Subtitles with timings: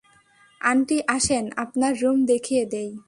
[0.61, 2.91] Aunty আসেন, আপনার room দেখিয়ে দেই।